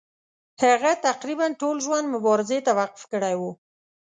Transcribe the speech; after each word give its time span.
هغه 0.63 0.91
تقریبا 1.07 1.45
ټول 1.61 1.75
ژوند 1.85 2.05
مبارزې 2.15 2.59
ته 2.65 2.71
وقف 2.79 3.01
کړی 3.11 3.33
وو. 3.39 3.51